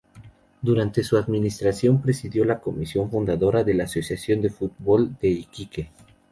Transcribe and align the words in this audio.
Durante 0.63 1.03
su 1.03 1.15
administración 1.15 2.01
presidió 2.01 2.43
la 2.43 2.59
comisión 2.59 3.11
fundadora 3.11 3.63
de 3.63 3.75
la 3.75 3.83
Asociación 3.83 4.41
de 4.41 4.49
Fútbol 4.49 5.15
de 5.21 5.27
Iquique. 5.27 5.91